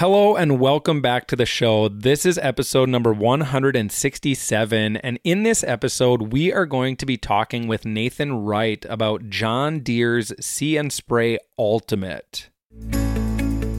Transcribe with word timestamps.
Hello 0.00 0.34
and 0.34 0.58
welcome 0.58 1.02
back 1.02 1.26
to 1.26 1.36
the 1.36 1.44
show. 1.44 1.86
This 1.90 2.24
is 2.24 2.38
episode 2.38 2.88
number 2.88 3.12
167. 3.12 4.96
And 4.96 5.20
in 5.24 5.42
this 5.42 5.62
episode, 5.62 6.32
we 6.32 6.50
are 6.54 6.64
going 6.64 6.96
to 6.96 7.04
be 7.04 7.18
talking 7.18 7.68
with 7.68 7.84
Nathan 7.84 8.42
Wright 8.42 8.82
about 8.88 9.28
John 9.28 9.80
Deere's 9.80 10.32
See 10.40 10.78
and 10.78 10.90
Spray 10.90 11.38
Ultimate. 11.58 12.48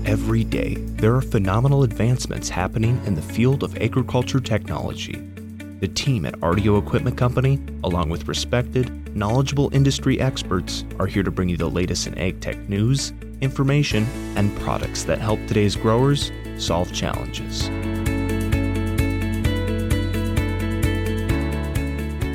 Every 0.06 0.44
day, 0.44 0.76
there 0.76 1.16
are 1.16 1.24
phenomenal 1.24 1.82
advancements 1.82 2.50
happening 2.50 3.02
in 3.08 3.16
the 3.16 3.24
field 3.24 3.64
of 3.64 3.76
agriculture 3.82 4.40
technology. 4.40 5.14
The 5.80 5.88
team 5.88 6.28
at 6.28 6.36
RDO 6.36 6.86
Equipment 6.86 7.18
Company, 7.18 7.60
along 7.84 8.12
with 8.12 8.28
respected, 8.28 9.16
knowledgeable 9.16 9.74
industry 9.74 10.22
experts, 10.22 10.86
are 11.00 11.08
here 11.08 11.24
to 11.24 11.32
bring 11.32 11.50
you 11.50 11.58
the 11.58 11.68
latest 11.68 12.06
in 12.06 12.16
ag 12.20 12.42
tech 12.42 12.60
news 12.70 13.12
information, 13.42 14.08
and 14.36 14.56
products 14.60 15.04
that 15.04 15.20
help 15.20 15.40
today's 15.48 15.76
growers 15.76 16.32
solve 16.58 16.94
challenges. 16.94 17.70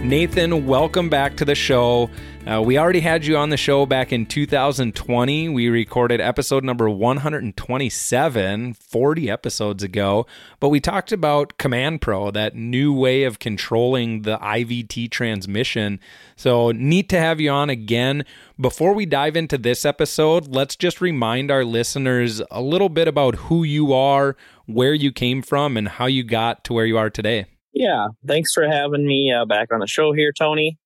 Nathan, 0.07 0.67
welcome 0.69 1.09
back 1.09 1.37
to 1.39 1.45
the 1.45 1.57
show. 1.57 2.09
Uh, 2.47 2.63
we 2.63 2.79
already 2.79 3.01
had 3.01 3.27
you 3.27 3.37
on 3.37 3.49
the 3.49 3.57
show 3.57 3.87
back 3.87 4.13
in 4.13 4.25
2020. 4.25 5.49
We 5.49 5.69
recorded 5.69 6.21
episode 6.21 6.63
number 6.63 6.89
127, 6.89 8.75
40 8.75 9.29
episodes 9.29 9.83
ago. 9.83 10.25
But 10.61 10.69
we 10.69 10.79
talked 10.79 11.11
about 11.11 11.59
Command 11.59 12.03
Pro, 12.03 12.31
that 12.31 12.55
new 12.55 12.93
way 12.95 13.25
of 13.25 13.41
controlling 13.41 14.23
the 14.23 14.39
IVT 14.39 15.11
transmission. 15.11 15.99
So 16.37 16.71
neat 16.71 17.09
to 17.09 17.19
have 17.19 17.41
you 17.41 17.51
on 17.51 17.69
again. 17.69 18.25
Before 18.61 18.95
we 18.95 19.07
dive 19.07 19.35
into 19.35 19.59
this 19.59 19.85
episode, 19.85 20.47
let's 20.47 20.77
just 20.77 21.01
remind 21.01 21.51
our 21.51 21.65
listeners 21.65 22.41
a 22.53 22.63
little 22.63 22.91
bit 22.91 23.09
about 23.09 23.35
who 23.35 23.65
you 23.65 23.93
are, 23.93 24.37
where 24.67 24.95
you 24.95 25.11
came 25.11 25.43
from, 25.43 25.77
and 25.77 25.89
how 25.89 26.07
you 26.07 26.23
got 26.23 26.63
to 26.63 26.73
where 26.73 26.87
you 26.87 26.97
are 26.97 27.11
today. 27.11 27.47
Yeah, 27.77 28.09
thanks 28.27 28.55
for 28.55 28.67
having 28.67 29.07
me 29.07 29.31
uh, 29.31 29.45
back 29.45 29.71
on 29.71 29.81
the 29.81 29.87
show 29.87 30.15
here, 30.15 30.33
Tony. 30.33 30.79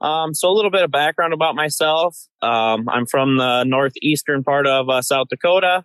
Um, 0.00 0.32
so 0.32 0.48
a 0.48 0.54
little 0.54 0.70
bit 0.70 0.82
of 0.82 0.90
background 0.90 1.34
about 1.34 1.54
myself. 1.54 2.16
Um, 2.40 2.88
I'm 2.88 3.04
from 3.04 3.36
the 3.36 3.64
northeastern 3.64 4.42
part 4.42 4.66
of 4.66 4.88
uh, 4.88 5.02
South 5.02 5.28
Dakota. 5.28 5.84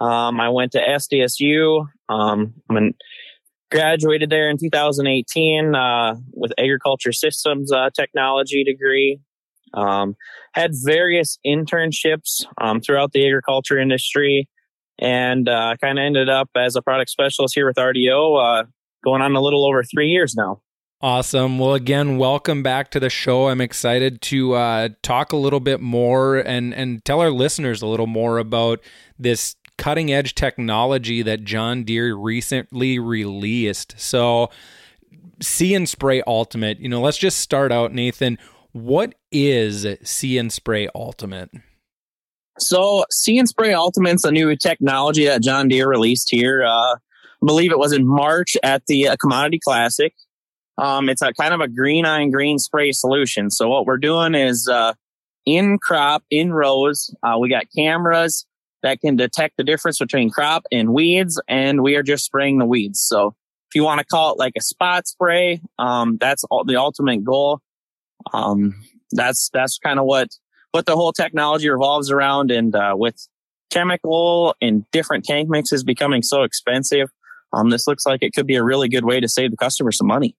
Um, 0.00 0.40
I 0.40 0.48
went 0.48 0.70
to 0.72 0.80
SDSU. 0.80 1.88
Um, 2.08 2.54
I 2.70 2.92
graduated 3.72 4.30
there 4.30 4.48
in 4.48 4.58
2018 4.58 5.74
uh, 5.74 6.14
with 6.34 6.52
agriculture 6.56 7.10
systems 7.10 7.72
uh, 7.72 7.90
technology 7.92 8.62
degree. 8.62 9.18
Um, 9.74 10.14
had 10.54 10.70
various 10.84 11.36
internships 11.44 12.44
um, 12.60 12.80
throughout 12.80 13.10
the 13.10 13.26
agriculture 13.26 13.76
industry, 13.76 14.48
and 15.00 15.48
uh, 15.48 15.74
kind 15.80 15.98
of 15.98 16.04
ended 16.04 16.28
up 16.28 16.48
as 16.56 16.76
a 16.76 16.82
product 16.82 17.10
specialist 17.10 17.56
here 17.56 17.66
with 17.66 17.76
RDO, 17.76 18.60
uh, 18.62 18.64
going 19.02 19.22
on 19.22 19.34
a 19.34 19.40
little 19.40 19.66
over 19.66 19.82
three 19.82 20.08
years 20.08 20.34
now. 20.34 20.60
Awesome. 21.02 21.58
Well, 21.58 21.72
again, 21.72 22.18
welcome 22.18 22.62
back 22.62 22.90
to 22.90 23.00
the 23.00 23.08
show. 23.08 23.48
I'm 23.48 23.62
excited 23.62 24.20
to 24.22 24.52
uh, 24.52 24.88
talk 25.02 25.32
a 25.32 25.36
little 25.36 25.60
bit 25.60 25.80
more 25.80 26.36
and 26.36 26.74
and 26.74 27.02
tell 27.06 27.20
our 27.20 27.30
listeners 27.30 27.80
a 27.80 27.86
little 27.86 28.06
more 28.06 28.36
about 28.36 28.80
this 29.18 29.56
cutting 29.78 30.12
edge 30.12 30.34
technology 30.34 31.22
that 31.22 31.42
John 31.42 31.84
Deere 31.84 32.14
recently 32.14 32.98
released. 32.98 33.94
So, 33.96 34.50
See 35.40 35.74
and 35.74 35.88
Spray 35.88 36.22
Ultimate. 36.26 36.80
You 36.80 36.90
know, 36.90 37.00
let's 37.00 37.16
just 37.16 37.38
start 37.38 37.72
out, 37.72 37.94
Nathan. 37.94 38.38
What 38.72 39.14
is 39.32 39.86
See 40.02 40.36
and 40.36 40.52
Spray 40.52 40.90
Ultimate? 40.94 41.50
So, 42.58 43.06
See 43.10 43.38
and 43.38 43.48
Spray 43.48 43.72
Ultimate's 43.72 44.26
a 44.26 44.30
new 44.30 44.54
technology 44.54 45.24
that 45.24 45.42
John 45.42 45.68
Deere 45.68 45.88
released 45.88 46.28
here. 46.30 46.62
Uh, 46.62 46.96
I 46.96 46.96
believe 47.44 47.72
it 47.72 47.78
was 47.78 47.92
in 47.92 48.06
March 48.06 48.56
at 48.62 48.84
the 48.86 49.08
uh, 49.08 49.16
Commodity 49.20 49.60
Classic. 49.62 50.14
Um, 50.78 51.08
it's 51.08 51.22
a 51.22 51.32
kind 51.32 51.52
of 51.52 51.60
a 51.60 51.68
green 51.68 52.06
on 52.06 52.30
green 52.30 52.58
spray 52.58 52.92
solution. 52.92 53.50
So 53.50 53.68
what 53.68 53.86
we're 53.86 53.98
doing 53.98 54.34
is, 54.34 54.68
uh, 54.68 54.94
in 55.46 55.78
crop, 55.78 56.22
in 56.30 56.52
rows, 56.52 57.14
uh, 57.22 57.36
we 57.38 57.48
got 57.48 57.64
cameras 57.76 58.46
that 58.82 59.00
can 59.00 59.16
detect 59.16 59.56
the 59.56 59.64
difference 59.64 59.98
between 59.98 60.30
crop 60.30 60.64
and 60.72 60.94
weeds, 60.94 61.40
and 61.48 61.82
we 61.82 61.96
are 61.96 62.02
just 62.02 62.24
spraying 62.24 62.58
the 62.58 62.64
weeds. 62.64 63.02
So 63.02 63.34
if 63.68 63.74
you 63.74 63.84
want 63.84 64.00
to 64.00 64.06
call 64.06 64.32
it 64.32 64.38
like 64.38 64.54
a 64.56 64.62
spot 64.62 65.06
spray, 65.06 65.60
um, 65.78 66.16
that's 66.18 66.44
all, 66.44 66.64
the 66.64 66.76
ultimate 66.76 67.24
goal. 67.24 67.60
Um, 68.32 68.74
that's, 69.10 69.50
that's 69.52 69.78
kind 69.78 69.98
of 69.98 70.06
what, 70.06 70.28
what 70.72 70.86
the 70.86 70.94
whole 70.94 71.12
technology 71.12 71.68
revolves 71.68 72.10
around. 72.10 72.50
And, 72.50 72.74
uh, 72.74 72.94
with 72.96 73.16
chemical 73.70 74.54
and 74.60 74.84
different 74.90 75.24
tank 75.24 75.48
mixes 75.48 75.84
becoming 75.84 76.22
so 76.22 76.42
expensive, 76.42 77.08
um, 77.52 77.70
this 77.70 77.86
looks 77.86 78.06
like 78.06 78.22
it 78.22 78.34
could 78.34 78.46
be 78.46 78.56
a 78.56 78.64
really 78.64 78.88
good 78.88 79.04
way 79.04 79.20
to 79.20 79.28
save 79.28 79.50
the 79.50 79.56
customer 79.56 79.92
some 79.92 80.06
money. 80.06 80.36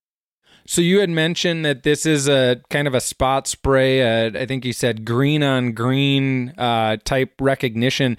So 0.65 0.81
you 0.81 0.99
had 0.99 1.09
mentioned 1.09 1.65
that 1.65 1.83
this 1.83 2.05
is 2.05 2.27
a 2.27 2.61
kind 2.69 2.87
of 2.87 2.93
a 2.93 3.01
spot 3.01 3.47
spray. 3.47 4.27
Uh, 4.27 4.39
I 4.39 4.45
think 4.45 4.63
you 4.63 4.73
said 4.73 5.05
green 5.05 5.43
on 5.43 5.71
green 5.71 6.53
uh, 6.57 6.97
type 7.03 7.33
recognition. 7.41 8.17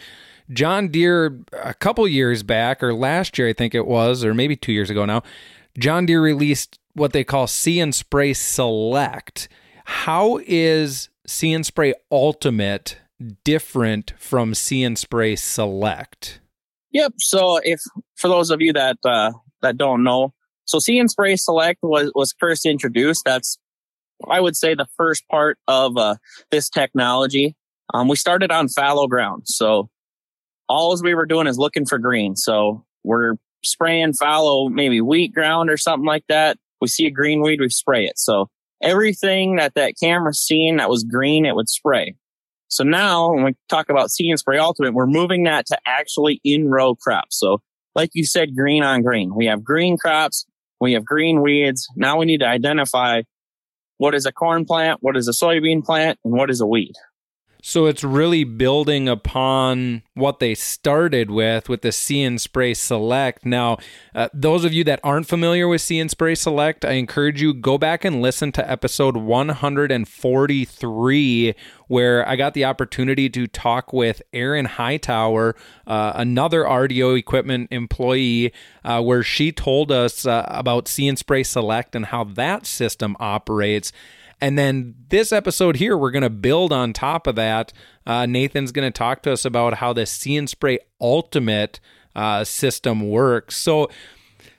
John 0.51 0.89
Deere, 0.89 1.41
a 1.53 1.73
couple 1.73 2.07
years 2.09 2.43
back, 2.43 2.83
or 2.83 2.93
last 2.93 3.39
year, 3.39 3.49
I 3.49 3.53
think 3.53 3.75
it 3.75 3.87
was, 3.87 4.25
or 4.25 4.35
maybe 4.35 4.57
two 4.57 4.73
years 4.73 4.91
ago 4.91 5.05
now, 5.05 5.23
John 5.79 6.05
Deere 6.05 6.21
released 6.21 6.79
what 6.95 7.13
they 7.13 7.25
call 7.25 7.47
See 7.47 7.81
and 7.81 7.95
Spray 7.95 8.35
Select. 8.35 9.49
How 9.85 10.41
is 10.47 11.09
See 11.27 11.53
and 11.53 11.65
Spray 11.65 11.95
Ultimate 12.11 12.99
different 13.45 14.13
from 14.19 14.55
See 14.55 14.83
and 14.83 14.99
Spray 14.99 15.37
Select? 15.37 16.41
Yep. 16.93 17.15
So, 17.19 17.59
if 17.63 17.81
for 18.17 18.29
those 18.29 18.51
of 18.51 18.61
you 18.61 18.73
that 18.75 18.99
uh, 19.05 19.33
that 19.63 19.77
don't 19.77 20.05
know, 20.05 20.35
so 20.65 20.79
See 20.79 20.99
and 20.99 21.11
Spray 21.11 21.37
Select 21.37 21.81
was, 21.83 22.11
was 22.15 22.35
first 22.39 22.65
introduced. 22.65 23.25
That's, 23.25 23.59
I 24.29 24.41
would 24.41 24.57
say, 24.57 24.75
the 24.75 24.87
first 24.97 25.27
part 25.29 25.59
of 25.69 25.97
uh, 25.97 26.17
this 26.51 26.69
technology. 26.69 27.57
Um, 27.93 28.09
we 28.09 28.17
started 28.17 28.51
on 28.51 28.69
fallow 28.69 29.07
ground. 29.07 29.43
So 29.47 29.91
all 30.69 30.99
we 31.03 31.15
were 31.15 31.27
doing 31.27 31.47
is 31.47 31.59
looking 31.59 31.85
for 31.85 31.99
green. 31.99 32.37
So 32.37 32.85
we're 33.05 33.35
spraying 33.65 34.15
fallow, 34.15 34.69
maybe 34.69 35.01
wheat 35.01 35.35
ground 35.35 35.69
or 35.69 35.77
something 35.77 36.07
like 36.07 36.25
that. 36.29 36.57
We 36.81 36.89
see 36.89 37.07
a 37.07 37.11
green 37.11 37.43
weed, 37.43 37.61
we 37.61 37.69
spray 37.69 38.07
it. 38.07 38.19
So 38.19 38.49
everything 38.83 39.57
that 39.57 39.75
that 39.75 39.95
camera's 40.03 40.41
seen 40.41 40.79
that 40.79 40.89
was 40.89 41.05
green, 41.05 41.45
it 41.45 41.55
would 41.55 41.69
spray. 41.69 42.15
So 42.73 42.85
now 42.85 43.33
when 43.33 43.45
we 43.45 43.55
talk 43.69 43.89
about 43.89 44.11
See 44.11 44.31
and 44.31 44.39
Spray 44.39 44.59
Ultimate, 44.59 44.95
we're 44.95 45.07
moving 45.07 45.45
that 45.45 45.67
to 45.67 45.79
actually 45.87 46.41
in 46.45 46.69
row 46.69 46.95
crops. 46.95 47.39
So 47.39 47.61
like 47.95 48.11
you 48.15 48.25
said, 48.25 48.57
green 48.57 48.83
on 48.83 49.03
green. 49.03 49.35
We 49.35 49.47
have 49.47 49.63
green 49.63 49.97
crops 49.99 50.47
we 50.83 50.95
have 50.95 51.05
green 51.05 51.43
weeds. 51.43 51.87
Now 51.95 52.19
we 52.19 52.27
need 52.27 52.41
to 52.41 52.49
identify 52.49 53.23
what 53.99 54.17
is 54.17 54.27
a 54.27 54.33
corn 54.33 54.65
plant, 54.65 54.99
what 55.01 55.17
is 55.17 55.29
a 55.29 55.31
soybean 55.31 55.85
plant, 55.85 56.19
and 56.25 56.35
what 56.35 56.51
is 56.51 56.61
a 56.61 56.67
weed. 56.67 56.95
So 57.65 57.87
it's 57.87 58.03
really 58.03 58.43
building 58.43 59.09
upon 59.09 60.03
what 60.15 60.41
they 60.41 60.53
started 60.53 61.31
with 61.31 61.69
with 61.69 61.83
the 61.83 61.93
See 61.93 62.25
and 62.25 62.41
Spray 62.41 62.75
Select. 62.75 63.47
Now, 63.47 63.79
uh, 64.17 64.29
those 64.35 64.65
of 64.65 64.73
you 64.73 64.83
that 64.83 64.99
aren't 65.05 65.29
familiar 65.29 65.69
with 65.69 65.81
See 65.81 66.01
and 66.01 66.11
Spray 66.11 66.35
Select, 66.35 66.85
I 66.85 66.95
encourage 66.95 67.41
you 67.41 67.55
go 67.55 67.79
back 67.79 68.05
and 68.05 68.21
listen 68.21 68.51
to 68.53 68.69
episode 68.69 69.17
143 69.17 71.55
where 71.87 72.29
I 72.29 72.35
got 72.35 72.55
the 72.55 72.65
opportunity 72.65 73.31
to 73.31 73.47
talk 73.47 73.93
with 73.93 74.23
Aaron 74.33 74.65
Hightower, 74.65 75.55
uh, 75.87 76.13
another 76.17 76.65
RDO 76.65 77.17
equipment 77.17 77.69
employee, 77.71 78.53
uh, 78.85 79.01
where 79.03 79.23
she 79.23 79.53
told 79.53 79.93
us 79.93 80.27
uh, 80.27 80.45
about 80.49 80.89
See 80.89 81.07
and 81.07 81.17
Spray 81.17 81.45
Select 81.45 81.95
and 81.95 82.07
how 82.07 82.25
that 82.25 82.67
system 82.67 83.17
operates. 83.21 83.93
And 84.43 84.59
then 84.59 84.97
this 85.09 85.31
episode 85.31 85.77
here, 85.77 85.97
we're 85.97 86.11
going 86.11 86.25
to 86.25 86.29
build 86.29 86.73
on 86.73 86.93
top 86.93 87.29
of 87.29 87.37
that. 87.37 87.73
Uh, 88.05 88.27
Nathan's 88.27 88.73
going 88.73 88.91
to 88.91 88.99
talk 88.99 89.23
to 89.23 89.33
us 89.33 89.45
about 89.45 89.75
how 89.75 89.93
the 89.93 90.05
See 90.05 90.37
and 90.37 90.51
Spray 90.51 90.81
Ultimate 91.01 91.79
uh, 92.17 92.43
system 92.43 93.09
works. 93.09 93.57
So 93.57 93.89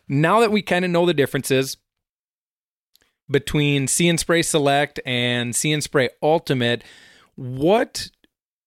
now 0.08 0.40
that 0.40 0.54
we 0.54 0.62
kind 0.62 0.86
of 0.86 0.92
know 0.92 1.06
the 1.06 1.14
differences 1.14 1.76
between 3.30 3.90
See 3.90 4.08
and 4.08 4.18
Spray 4.18 4.42
Select 4.42 5.02
and 5.06 5.54
See 5.54 5.74
and 5.74 5.84
Spray 5.84 6.08
Ultimate, 6.22 6.82
what 7.36 8.10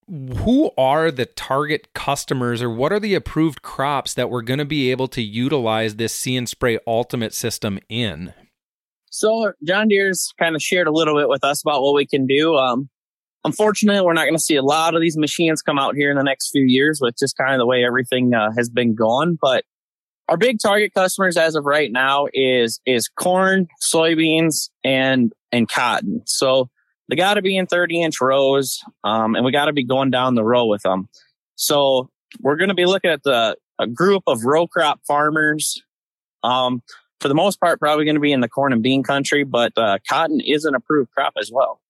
who 0.09 0.71
are 0.77 1.11
the 1.11 1.25
target 1.25 1.95
customers 1.95 2.61
or 2.61 2.69
what 2.69 2.93
are 2.93 3.01
the 3.01 3.15
approved 3.15 3.63
crops 3.63 4.13
that 4.13 4.29
we're 4.29 4.43
going 4.43 4.59
to 4.59 4.67
be 4.67 4.91
able 4.91 5.09
to 5.09 5.23
utilize 5.23 5.97
this 5.97 6.13
See 6.13 6.37
and 6.37 6.47
Spray 6.47 6.79
Ultimate 6.87 7.33
system 7.33 7.79
in? 7.89 8.35
So 9.17 9.53
John 9.65 9.89
Deere's 9.89 10.35
kind 10.39 10.55
of 10.55 10.61
shared 10.61 10.87
a 10.87 10.93
little 10.93 11.17
bit 11.17 11.31
with 11.31 11.43
us 11.43 11.63
about 11.63 11.81
what 11.81 11.95
we 11.95 12.07
can 12.07 12.27
do. 12.27 12.55
Um, 12.57 12.91
unfortunately, 13.45 14.03
we're 14.03 14.13
not 14.13 14.25
going 14.25 14.37
to 14.37 14.43
see 14.43 14.57
a 14.57 14.63
lot 14.63 14.95
of 14.95 15.01
these 15.01 15.17
machines 15.17 15.63
come 15.63 15.79
out 15.79 15.97
here 15.97 16.11
in 16.11 16.19
the 16.19 16.23
next 16.23 16.51
few 16.51 16.65
years 16.67 16.99
with 17.01 17.17
just 17.19 17.35
kind 17.35 17.55
of 17.55 17.59
the 17.59 17.65
way 17.65 17.83
everything 17.83 18.35
uh, 18.35 18.51
has 18.55 18.69
been 18.69 18.95
going. 18.95 19.39
But 19.41 19.65
our 20.29 20.37
big 20.37 20.59
target 20.63 20.93
customers 20.93 21.39
as 21.39 21.55
of 21.55 21.65
right 21.65 21.91
now 21.91 22.27
is 22.35 22.79
is 22.85 23.09
corn, 23.09 23.69
soybeans, 23.83 24.69
and 24.85 25.33
and 25.51 25.67
cotton. 25.67 26.21
So 26.27 26.69
they 27.09 27.17
got 27.17 27.35
to 27.35 27.43
be 27.43 27.57
in 27.57 27.67
30 27.67 28.03
inch 28.03 28.21
rows, 28.21 28.83
um, 29.03 29.35
and 29.35 29.47
we 29.47 29.51
got 29.51 29.65
to 29.65 29.73
be 29.73 29.85
going 29.85 30.11
down 30.11 30.35
the 30.35 30.45
row 30.45 30.67
with 30.67 30.83
them. 30.83 31.09
So 31.55 32.11
we're 32.43 32.57
going 32.57 32.69
to 32.69 32.75
be 32.75 32.85
looking 32.85 33.11
at 33.11 33.23
the 33.23 33.57
a 33.79 33.87
group 33.87 34.25
of 34.27 34.45
row 34.45 34.67
crop 34.67 35.01
farmers. 35.09 35.83
Um, 36.43 36.83
for 37.21 37.29
the 37.29 37.35
most 37.35 37.61
part, 37.61 37.81
probably 37.81 38.05
going 38.05 38.17
to 38.17 38.21
be 38.21 38.33
in 38.33 38.41
the 38.41 38.49
corn 38.49 38.73
and 38.73 38.83
bean 38.83 39.03
country, 39.03 39.45
but 39.45 39.73
uh, 39.77 39.99
cotton 40.09 40.41
is 40.41 40.65
an 40.65 40.75
approved 40.75 41.11
crop 41.13 41.35
as 41.41 41.51
well. 41.53 41.81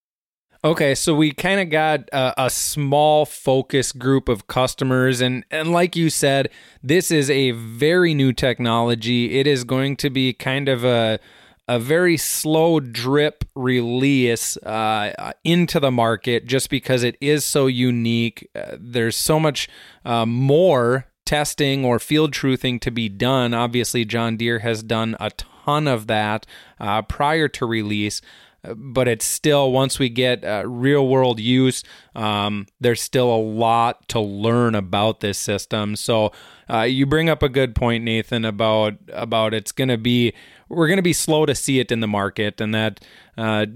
Okay, 0.64 0.94
so 0.94 1.14
we 1.14 1.32
kind 1.32 1.60
of 1.60 1.70
got 1.70 2.08
a, 2.12 2.46
a, 2.46 2.50
small 2.50 3.24
focus 3.24 3.92
group 3.92 4.28
of 4.28 4.48
customers, 4.48 5.20
and 5.20 5.44
and 5.50 5.70
like 5.70 5.94
you 5.94 6.10
said, 6.10 6.48
this 6.82 7.10
is 7.10 7.30
a 7.30 7.52
very 7.52 8.14
new 8.14 8.32
technology. 8.32 9.38
It 9.38 9.46
is 9.46 9.64
going 9.64 9.96
to 9.98 10.10
be 10.10 10.32
kind 10.32 10.68
of 10.68 10.82
a 10.82 11.20
a 11.68 11.78
very 11.78 12.16
slow 12.16 12.80
drip 12.80 13.44
release 13.54 14.56
uh, 14.58 15.32
into 15.44 15.78
the 15.78 15.90
market, 15.90 16.46
just 16.46 16.70
because 16.70 17.02
it 17.02 17.16
is 17.20 17.44
so 17.44 17.66
unique. 17.66 18.48
Uh, 18.54 18.76
there's 18.80 19.16
so 19.16 19.38
much 19.38 19.68
uh, 20.04 20.26
more 20.26 21.06
testing 21.26 21.84
or 21.84 21.98
field 21.98 22.32
truthing 22.32 22.80
to 22.80 22.90
be 22.90 23.08
done. 23.08 23.52
Obviously, 23.52 24.04
John 24.04 24.36
Deere 24.36 24.60
has 24.60 24.82
done 24.82 25.16
a 25.20 25.30
ton 25.30 25.86
of 25.86 26.06
that 26.06 26.46
uh, 26.80 27.02
prior 27.02 27.48
to 27.48 27.66
release 27.66 28.22
but 28.74 29.06
it's 29.06 29.24
still 29.24 29.70
once 29.70 29.98
we 29.98 30.08
get 30.08 30.44
uh, 30.44 30.62
real 30.66 31.06
world 31.06 31.38
use 31.38 31.84
um, 32.14 32.66
there's 32.80 33.00
still 33.00 33.32
a 33.32 33.36
lot 33.36 34.08
to 34.08 34.20
learn 34.20 34.74
about 34.74 35.20
this 35.20 35.38
system 35.38 35.96
so 35.96 36.32
uh, 36.68 36.82
you 36.82 37.06
bring 37.06 37.28
up 37.28 37.42
a 37.42 37.48
good 37.48 37.74
point 37.74 38.02
nathan 38.02 38.44
about 38.44 38.94
about 39.12 39.54
it's 39.54 39.72
going 39.72 39.88
to 39.88 39.98
be 39.98 40.32
we're 40.68 40.88
going 40.88 40.98
to 40.98 41.02
be 41.02 41.12
slow 41.12 41.46
to 41.46 41.54
see 41.54 41.78
it 41.78 41.92
in 41.92 42.00
the 42.00 42.06
market 42.06 42.60
and 42.60 42.74
that 42.74 43.00
uh, 43.38 43.66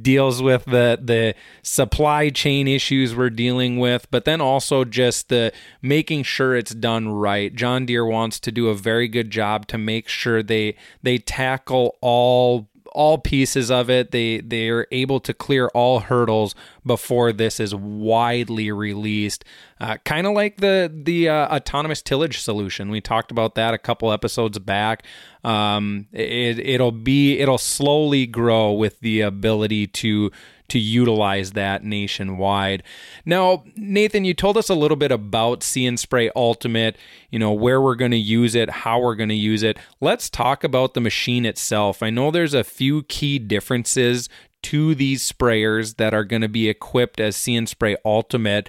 deals 0.00 0.42
with 0.42 0.64
the 0.64 0.98
the 1.00 1.34
supply 1.62 2.30
chain 2.30 2.66
issues 2.66 3.14
we're 3.14 3.30
dealing 3.30 3.78
with 3.78 4.10
but 4.10 4.24
then 4.24 4.40
also 4.40 4.84
just 4.84 5.28
the 5.28 5.52
making 5.80 6.22
sure 6.22 6.56
it's 6.56 6.74
done 6.74 7.08
right 7.08 7.54
john 7.54 7.86
deere 7.86 8.06
wants 8.06 8.40
to 8.40 8.50
do 8.50 8.68
a 8.68 8.74
very 8.74 9.08
good 9.08 9.30
job 9.30 9.66
to 9.66 9.78
make 9.78 10.08
sure 10.08 10.42
they 10.42 10.74
they 11.02 11.18
tackle 11.18 11.96
all 12.00 12.68
all 12.94 13.18
pieces 13.18 13.70
of 13.70 13.90
it. 13.90 14.10
They 14.10 14.40
they 14.40 14.68
are 14.68 14.86
able 14.92 15.20
to 15.20 15.34
clear 15.34 15.68
all 15.68 16.00
hurdles 16.00 16.54
before 16.84 17.32
this 17.32 17.60
is 17.60 17.74
widely 17.74 18.70
released. 18.72 19.44
Uh, 19.80 19.96
kind 20.04 20.26
of 20.26 20.32
like 20.34 20.58
the 20.58 20.92
the 20.92 21.28
uh, 21.28 21.54
autonomous 21.54 22.02
tillage 22.02 22.40
solution. 22.40 22.90
We 22.90 23.00
talked 23.00 23.30
about 23.30 23.54
that 23.54 23.74
a 23.74 23.78
couple 23.78 24.12
episodes 24.12 24.58
back. 24.58 25.04
Um, 25.44 26.06
it 26.12 26.58
it'll 26.58 26.92
be 26.92 27.38
it'll 27.38 27.58
slowly 27.58 28.26
grow 28.26 28.72
with 28.72 29.00
the 29.00 29.20
ability 29.22 29.86
to 29.88 30.30
to 30.72 30.78
utilize 30.78 31.52
that 31.52 31.84
nationwide. 31.84 32.82
Now, 33.26 33.64
Nathan, 33.76 34.24
you 34.24 34.32
told 34.32 34.56
us 34.56 34.70
a 34.70 34.74
little 34.74 34.96
bit 34.96 35.12
about 35.12 35.62
See 35.62 35.84
and 35.84 36.00
Spray 36.00 36.30
Ultimate, 36.34 36.96
you 37.30 37.38
know, 37.38 37.52
where 37.52 37.78
we're 37.78 37.94
going 37.94 38.12
to 38.12 38.16
use 38.16 38.54
it, 38.54 38.70
how 38.70 38.98
we're 38.98 39.14
going 39.14 39.28
to 39.28 39.34
use 39.34 39.62
it. 39.62 39.78
Let's 40.00 40.30
talk 40.30 40.64
about 40.64 40.94
the 40.94 41.00
machine 41.02 41.44
itself. 41.44 42.02
I 42.02 42.08
know 42.08 42.30
there's 42.30 42.54
a 42.54 42.64
few 42.64 43.02
key 43.02 43.38
differences 43.38 44.30
to 44.62 44.94
these 44.94 45.30
sprayers 45.30 45.96
that 45.96 46.14
are 46.14 46.24
going 46.24 46.42
to 46.42 46.48
be 46.48 46.68
equipped 46.68 47.20
as 47.20 47.46
and 47.48 47.68
Spray 47.68 47.96
Ultimate 48.04 48.68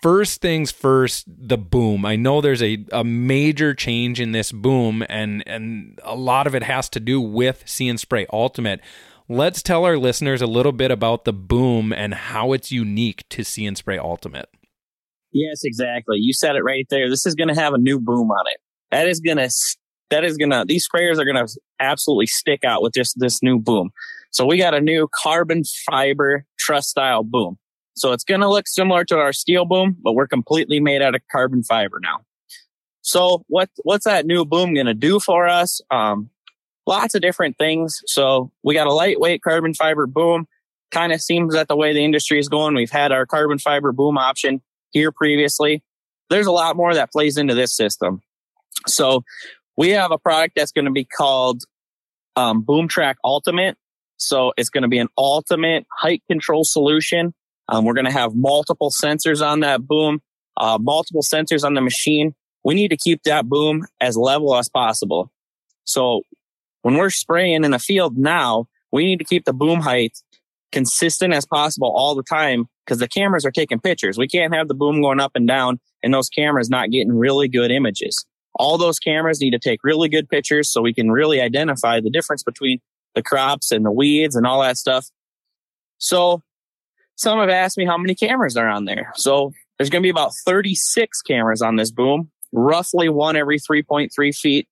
first 0.00 0.40
things 0.40 0.70
first 0.70 1.26
the 1.28 1.58
boom 1.58 2.06
i 2.06 2.16
know 2.16 2.40
there's 2.40 2.62
a, 2.62 2.82
a 2.90 3.04
major 3.04 3.74
change 3.74 4.18
in 4.18 4.32
this 4.32 4.50
boom 4.50 5.04
and 5.10 5.42
and 5.46 6.00
a 6.02 6.16
lot 6.16 6.46
of 6.46 6.54
it 6.54 6.62
has 6.62 6.88
to 6.88 6.98
do 6.98 7.20
with 7.20 7.62
and 7.82 8.00
spray 8.00 8.26
ultimate 8.32 8.80
let's 9.28 9.62
tell 9.62 9.84
our 9.84 9.96
listeners 9.96 10.42
a 10.42 10.46
little 10.46 10.72
bit 10.72 10.90
about 10.90 11.24
the 11.24 11.32
boom 11.32 11.92
and 11.92 12.14
how 12.14 12.52
it's 12.52 12.70
unique 12.70 13.24
to 13.30 13.44
and 13.64 13.76
Spray 13.76 13.98
Ultimate. 13.98 14.48
Yes, 15.32 15.62
exactly. 15.64 16.18
You 16.18 16.32
said 16.32 16.56
it 16.56 16.62
right 16.62 16.86
there. 16.90 17.08
This 17.10 17.26
is 17.26 17.34
going 17.34 17.48
to 17.48 17.54
have 17.54 17.74
a 17.74 17.78
new 17.78 17.98
boom 17.98 18.30
on 18.30 18.44
it. 18.48 18.58
That 18.90 19.08
is 19.08 19.20
going 19.20 19.38
to 19.38 19.50
that 20.10 20.22
is 20.22 20.36
going 20.36 20.50
to 20.50 20.64
these 20.66 20.86
sprayers 20.86 21.18
are 21.18 21.24
going 21.24 21.44
to 21.44 21.48
absolutely 21.80 22.26
stick 22.26 22.60
out 22.64 22.82
with 22.82 22.92
just 22.94 23.14
this 23.18 23.42
new 23.42 23.58
boom. 23.58 23.90
So 24.34 24.44
we 24.44 24.58
got 24.58 24.74
a 24.74 24.80
new 24.80 25.08
carbon 25.22 25.62
fiber 25.88 26.44
truss 26.58 26.88
style 26.88 27.22
boom. 27.22 27.56
So 27.94 28.10
it's 28.10 28.24
going 28.24 28.40
to 28.40 28.48
look 28.48 28.66
similar 28.66 29.04
to 29.04 29.16
our 29.16 29.32
steel 29.32 29.64
boom, 29.64 29.96
but 30.02 30.14
we're 30.14 30.26
completely 30.26 30.80
made 30.80 31.02
out 31.02 31.14
of 31.14 31.20
carbon 31.30 31.62
fiber 31.62 32.00
now. 32.02 32.22
So 33.02 33.44
what 33.46 33.70
what's 33.84 34.06
that 34.06 34.26
new 34.26 34.44
boom 34.44 34.74
going 34.74 34.86
to 34.86 34.94
do 34.94 35.20
for 35.20 35.46
us? 35.46 35.80
Um, 35.88 36.30
lots 36.84 37.14
of 37.14 37.22
different 37.22 37.58
things. 37.58 38.02
So 38.06 38.50
we 38.64 38.74
got 38.74 38.88
a 38.88 38.92
lightweight 38.92 39.42
carbon 39.42 39.72
fiber 39.72 40.08
boom. 40.08 40.48
Kind 40.90 41.12
of 41.12 41.22
seems 41.22 41.54
that 41.54 41.68
the 41.68 41.76
way 41.76 41.92
the 41.92 42.04
industry 42.04 42.40
is 42.40 42.48
going. 42.48 42.74
We've 42.74 42.90
had 42.90 43.12
our 43.12 43.26
carbon 43.26 43.60
fiber 43.60 43.92
boom 43.92 44.18
option 44.18 44.62
here 44.90 45.12
previously. 45.12 45.84
There's 46.28 46.46
a 46.46 46.52
lot 46.52 46.74
more 46.74 46.92
that 46.92 47.12
plays 47.12 47.36
into 47.36 47.54
this 47.54 47.72
system. 47.76 48.20
So 48.88 49.22
we 49.76 49.90
have 49.90 50.10
a 50.10 50.18
product 50.18 50.54
that's 50.56 50.72
going 50.72 50.86
to 50.86 50.90
be 50.90 51.04
called 51.04 51.62
um, 52.34 52.62
Boom 52.62 52.88
Track 52.88 53.18
Ultimate. 53.22 53.76
So 54.16 54.52
it's 54.56 54.70
going 54.70 54.82
to 54.82 54.88
be 54.88 54.98
an 54.98 55.08
ultimate 55.18 55.86
height 55.90 56.22
control 56.28 56.64
solution. 56.64 57.34
Um, 57.68 57.84
we're 57.84 57.94
going 57.94 58.06
to 58.06 58.12
have 58.12 58.34
multiple 58.34 58.90
sensors 58.90 59.44
on 59.44 59.60
that 59.60 59.86
boom, 59.86 60.20
uh, 60.56 60.78
multiple 60.80 61.22
sensors 61.22 61.64
on 61.64 61.74
the 61.74 61.80
machine. 61.80 62.34
We 62.62 62.74
need 62.74 62.88
to 62.88 62.96
keep 62.96 63.22
that 63.24 63.46
boom 63.46 63.86
as 64.00 64.16
level 64.16 64.56
as 64.56 64.68
possible. 64.68 65.30
So 65.84 66.22
when 66.82 66.96
we're 66.96 67.10
spraying 67.10 67.64
in 67.64 67.70
the 67.70 67.78
field 67.78 68.16
now, 68.16 68.66
we 68.92 69.04
need 69.04 69.18
to 69.18 69.24
keep 69.24 69.44
the 69.44 69.52
boom 69.52 69.80
height 69.80 70.12
consistent 70.72 71.32
as 71.32 71.46
possible 71.46 71.92
all 71.94 72.14
the 72.14 72.22
time 72.22 72.66
because 72.84 72.98
the 72.98 73.08
cameras 73.08 73.46
are 73.46 73.50
taking 73.50 73.80
pictures. 73.80 74.18
We 74.18 74.28
can't 74.28 74.54
have 74.54 74.68
the 74.68 74.74
boom 74.74 75.00
going 75.00 75.20
up 75.20 75.32
and 75.34 75.46
down 75.46 75.80
and 76.02 76.12
those 76.12 76.28
cameras 76.28 76.68
not 76.68 76.90
getting 76.90 77.12
really 77.12 77.48
good 77.48 77.70
images. 77.70 78.26
All 78.56 78.76
those 78.76 78.98
cameras 78.98 79.40
need 79.40 79.52
to 79.52 79.58
take 79.58 79.80
really 79.82 80.08
good 80.08 80.28
pictures 80.28 80.70
so 80.70 80.82
we 80.82 80.94
can 80.94 81.10
really 81.10 81.40
identify 81.40 82.00
the 82.00 82.10
difference 82.10 82.42
between 82.42 82.80
the 83.14 83.22
crops 83.22 83.70
and 83.70 83.84
the 83.84 83.92
weeds 83.92 84.36
and 84.36 84.46
all 84.46 84.62
that 84.62 84.76
stuff. 84.76 85.06
So 85.98 86.42
some 87.16 87.38
have 87.38 87.48
asked 87.48 87.78
me 87.78 87.86
how 87.86 87.96
many 87.96 88.14
cameras 88.14 88.56
are 88.56 88.68
on 88.68 88.84
there. 88.84 89.12
So 89.14 89.52
there's 89.78 89.90
going 89.90 90.02
to 90.02 90.06
be 90.06 90.10
about 90.10 90.32
36 90.44 91.22
cameras 91.22 91.62
on 91.62 91.76
this 91.76 91.90
boom, 91.90 92.30
roughly 92.52 93.08
one 93.08 93.36
every 93.36 93.58
3.3 93.58 94.36
feet. 94.36 94.68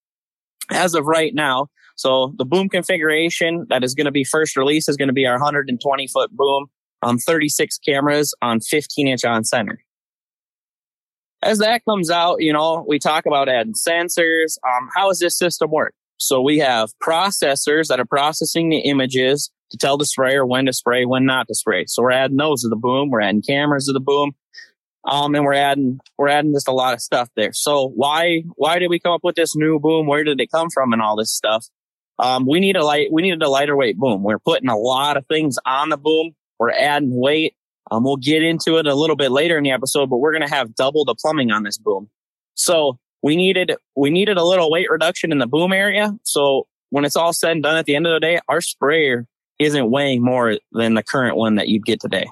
As 0.70 0.94
of 0.94 1.06
right 1.06 1.34
now, 1.34 1.66
so 1.96 2.34
the 2.38 2.44
boom 2.44 2.68
configuration 2.68 3.66
that 3.68 3.84
is 3.84 3.94
going 3.94 4.06
to 4.06 4.12
be 4.12 4.24
first 4.24 4.56
release 4.56 4.88
is 4.88 4.96
going 4.96 5.08
to 5.08 5.12
be 5.12 5.26
our 5.26 5.34
120 5.34 6.06
foot 6.08 6.30
boom 6.30 6.66
on 7.02 7.18
36 7.18 7.78
cameras 7.78 8.34
on 8.40 8.60
15 8.60 9.08
inch 9.08 9.24
on 9.24 9.44
center. 9.44 9.80
As 11.42 11.58
that 11.58 11.84
comes 11.84 12.10
out, 12.10 12.40
you 12.40 12.52
know, 12.52 12.84
we 12.86 13.00
talk 13.00 13.26
about 13.26 13.48
adding 13.48 13.74
sensors. 13.74 14.56
Um, 14.64 14.88
how 14.94 15.08
does 15.08 15.18
this 15.18 15.36
system 15.36 15.70
work? 15.70 15.94
So 16.26 16.40
we 16.40 16.58
have 16.58 16.90
processors 17.02 17.88
that 17.88 17.98
are 17.98 18.04
processing 18.04 18.68
the 18.68 18.78
images 18.78 19.50
to 19.70 19.76
tell 19.76 19.96
the 19.96 20.06
sprayer 20.06 20.46
when 20.46 20.66
to 20.66 20.72
spray, 20.72 21.04
when 21.04 21.24
not 21.24 21.48
to 21.48 21.54
spray. 21.54 21.86
So 21.86 22.02
we're 22.02 22.12
adding 22.12 22.36
those 22.36 22.62
to 22.62 22.68
the 22.68 22.76
boom. 22.76 23.10
We're 23.10 23.22
adding 23.22 23.42
cameras 23.42 23.86
to 23.86 23.92
the 23.92 24.00
boom. 24.00 24.32
Um, 25.04 25.34
and 25.34 25.44
we're 25.44 25.54
adding, 25.54 25.98
we're 26.16 26.28
adding 26.28 26.52
just 26.52 26.68
a 26.68 26.72
lot 26.72 26.94
of 26.94 27.00
stuff 27.00 27.28
there. 27.34 27.52
So 27.52 27.88
why, 27.88 28.44
why 28.54 28.78
did 28.78 28.88
we 28.88 29.00
come 29.00 29.12
up 29.12 29.24
with 29.24 29.34
this 29.34 29.56
new 29.56 29.80
boom? 29.80 30.06
Where 30.06 30.22
did 30.22 30.40
it 30.40 30.50
come 30.52 30.68
from 30.72 30.92
and 30.92 31.02
all 31.02 31.16
this 31.16 31.32
stuff? 31.32 31.66
Um, 32.20 32.46
we 32.46 32.60
need 32.60 32.76
a 32.76 32.84
light, 32.84 33.08
we 33.10 33.22
needed 33.22 33.42
a 33.42 33.48
lighter 33.48 33.76
weight 33.76 33.98
boom. 33.98 34.22
We're 34.22 34.38
putting 34.38 34.68
a 34.68 34.78
lot 34.78 35.16
of 35.16 35.26
things 35.26 35.58
on 35.66 35.88
the 35.88 35.96
boom. 35.96 36.36
We're 36.60 36.70
adding 36.70 37.18
weight. 37.18 37.56
Um, 37.90 38.04
we'll 38.04 38.16
get 38.16 38.44
into 38.44 38.78
it 38.78 38.86
a 38.86 38.94
little 38.94 39.16
bit 39.16 39.32
later 39.32 39.58
in 39.58 39.64
the 39.64 39.72
episode, 39.72 40.08
but 40.08 40.18
we're 40.18 40.32
going 40.32 40.46
to 40.46 40.54
have 40.54 40.76
double 40.76 41.04
the 41.04 41.16
plumbing 41.16 41.50
on 41.50 41.64
this 41.64 41.78
boom. 41.78 42.10
So 42.54 42.98
we 43.22 43.36
needed, 43.36 43.72
we 43.96 44.10
needed 44.10 44.36
a 44.36 44.44
little 44.44 44.70
weight 44.70 44.90
reduction 44.90 45.32
in 45.32 45.38
the 45.38 45.46
boom 45.46 45.72
area. 45.72 46.12
So 46.24 46.66
when 46.90 47.04
it's 47.04 47.16
all 47.16 47.32
said 47.32 47.52
and 47.52 47.62
done 47.62 47.76
at 47.76 47.86
the 47.86 47.96
end 47.96 48.06
of 48.06 48.12
the 48.12 48.20
day, 48.20 48.40
our 48.48 48.60
sprayer 48.60 49.26
isn't 49.58 49.90
weighing 49.90 50.22
more 50.22 50.58
than 50.72 50.94
the 50.94 51.02
current 51.02 51.36
one 51.36 51.54
that 51.54 51.68
you'd 51.68 51.86
get 51.86 52.00
today. 52.00 52.26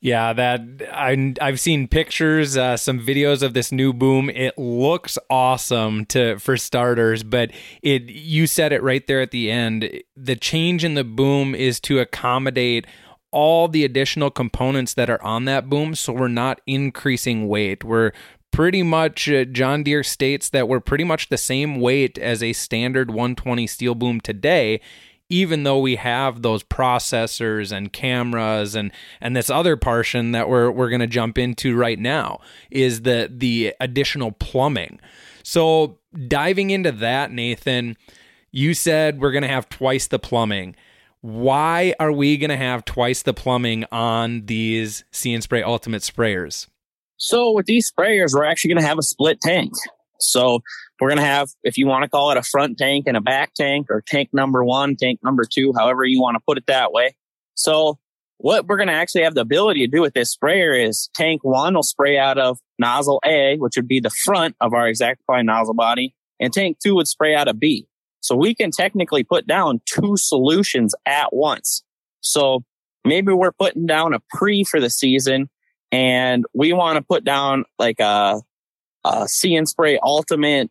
Yeah, 0.00 0.32
that 0.32 0.60
I 0.92 1.34
I've 1.40 1.58
seen 1.58 1.88
pictures, 1.88 2.56
uh, 2.56 2.76
some 2.76 3.00
videos 3.00 3.42
of 3.42 3.52
this 3.52 3.72
new 3.72 3.92
boom. 3.92 4.30
It 4.30 4.56
looks 4.56 5.18
awesome 5.28 6.04
to 6.06 6.38
for 6.38 6.56
starters, 6.56 7.24
but 7.24 7.50
it 7.82 8.02
you 8.04 8.46
said 8.46 8.72
it 8.72 8.82
right 8.82 9.04
there 9.08 9.20
at 9.20 9.32
the 9.32 9.50
end. 9.50 10.02
The 10.16 10.36
change 10.36 10.84
in 10.84 10.94
the 10.94 11.02
boom 11.02 11.52
is 11.52 11.80
to 11.80 11.98
accommodate 11.98 12.86
all 13.32 13.66
the 13.66 13.84
additional 13.84 14.30
components 14.30 14.94
that 14.94 15.10
are 15.10 15.22
on 15.22 15.46
that 15.46 15.68
boom, 15.68 15.96
so 15.96 16.12
we're 16.12 16.28
not 16.28 16.60
increasing 16.66 17.48
weight. 17.48 17.82
We're 17.82 18.12
pretty 18.50 18.82
much 18.82 19.28
uh, 19.28 19.44
John 19.44 19.82
Deere 19.82 20.02
states 20.02 20.48
that 20.50 20.68
we're 20.68 20.80
pretty 20.80 21.04
much 21.04 21.28
the 21.28 21.38
same 21.38 21.80
weight 21.80 22.18
as 22.18 22.42
a 22.42 22.52
standard 22.52 23.10
120 23.10 23.66
steel 23.66 23.94
boom 23.94 24.20
today 24.20 24.80
even 25.30 25.62
though 25.62 25.78
we 25.78 25.96
have 25.96 26.42
those 26.42 26.64
processors 26.64 27.70
and 27.70 27.92
cameras 27.92 28.74
and 28.74 28.90
and 29.20 29.36
this 29.36 29.50
other 29.50 29.76
portion 29.76 30.32
that 30.32 30.48
we're 30.48 30.70
we're 30.70 30.88
going 30.88 31.00
to 31.00 31.06
jump 31.06 31.38
into 31.38 31.76
right 31.76 31.98
now 31.98 32.40
is 32.70 33.02
the 33.02 33.30
the 33.30 33.74
additional 33.80 34.32
plumbing. 34.32 35.00
So 35.42 35.98
diving 36.26 36.70
into 36.70 36.92
that 36.92 37.30
Nathan, 37.30 37.96
you 38.50 38.74
said 38.74 39.20
we're 39.20 39.32
going 39.32 39.42
to 39.42 39.48
have 39.48 39.68
twice 39.68 40.06
the 40.06 40.18
plumbing. 40.18 40.76
Why 41.20 41.94
are 41.98 42.12
we 42.12 42.36
going 42.36 42.50
to 42.50 42.56
have 42.56 42.84
twice 42.84 43.22
the 43.22 43.34
plumbing 43.34 43.84
on 43.90 44.46
these 44.46 45.04
and 45.26 45.42
Spray 45.42 45.62
Ultimate 45.62 46.02
sprayers? 46.02 46.68
So 47.18 47.52
with 47.52 47.66
these 47.66 47.90
sprayers, 47.90 48.34
we're 48.34 48.44
actually 48.44 48.72
going 48.72 48.82
to 48.82 48.88
have 48.88 48.98
a 48.98 49.02
split 49.02 49.40
tank. 49.40 49.72
So 50.20 50.60
we're 51.00 51.08
going 51.08 51.18
to 51.18 51.24
have, 51.24 51.50
if 51.62 51.76
you 51.76 51.86
want 51.86 52.04
to 52.04 52.08
call 52.08 52.30
it 52.30 52.36
a 52.36 52.42
front 52.42 52.78
tank 52.78 53.04
and 53.06 53.16
a 53.16 53.20
back 53.20 53.54
tank 53.54 53.86
or 53.90 54.02
tank 54.06 54.30
number 54.32 54.64
one, 54.64 54.96
tank 54.96 55.20
number 55.22 55.44
two, 55.44 55.72
however 55.76 56.04
you 56.04 56.20
want 56.20 56.36
to 56.36 56.42
put 56.46 56.58
it 56.58 56.66
that 56.66 56.92
way. 56.92 57.16
So 57.54 57.98
what 58.38 58.66
we're 58.66 58.76
going 58.76 58.88
to 58.88 58.94
actually 58.94 59.24
have 59.24 59.34
the 59.34 59.40
ability 59.40 59.80
to 59.80 59.90
do 59.90 60.00
with 60.00 60.14
this 60.14 60.30
sprayer 60.30 60.72
is 60.72 61.10
tank 61.14 61.42
one 61.42 61.74
will 61.74 61.82
spray 61.82 62.16
out 62.18 62.38
of 62.38 62.58
nozzle 62.78 63.20
A, 63.24 63.56
which 63.58 63.76
would 63.76 63.88
be 63.88 64.00
the 64.00 64.10
front 64.10 64.54
of 64.60 64.72
our 64.72 64.88
ExactApply 64.88 65.44
nozzle 65.44 65.74
body, 65.74 66.14
and 66.40 66.52
tank 66.52 66.78
two 66.80 66.94
would 66.94 67.08
spray 67.08 67.34
out 67.34 67.48
of 67.48 67.58
B. 67.58 67.86
So 68.20 68.36
we 68.36 68.54
can 68.54 68.70
technically 68.70 69.24
put 69.24 69.46
down 69.46 69.80
two 69.86 70.16
solutions 70.16 70.94
at 71.04 71.32
once. 71.32 71.82
So 72.20 72.64
maybe 73.04 73.32
we're 73.32 73.52
putting 73.52 73.86
down 73.86 74.14
a 74.14 74.20
pre 74.30 74.62
for 74.64 74.80
the 74.80 74.90
season 74.90 75.48
and 75.90 76.44
we 76.54 76.72
want 76.72 76.96
to 76.96 77.02
put 77.02 77.24
down 77.24 77.64
like 77.78 78.00
a, 78.00 78.40
a 79.04 79.28
See 79.28 79.54
and 79.54 79.68
Spray 79.68 79.98
ultimate 80.02 80.70